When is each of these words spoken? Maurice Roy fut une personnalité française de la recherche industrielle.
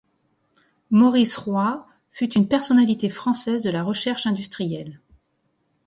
Maurice 0.89 1.35
Roy 1.35 1.85
fut 2.11 2.31
une 2.33 2.47
personnalité 2.47 3.07
française 3.07 3.61
de 3.61 3.69
la 3.69 3.83
recherche 3.83 4.25
industrielle. 4.25 4.99